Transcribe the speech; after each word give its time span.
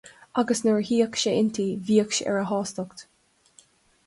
agus 0.41 0.61
nuair 0.67 0.77
a 0.83 0.85
shuíodh 0.87 1.19
sé 1.23 1.33
inti 1.41 1.67
bhíodh 1.91 2.17
sé 2.21 2.27
ar 2.33 2.41
a 2.45 2.47
shástacht 2.53 3.05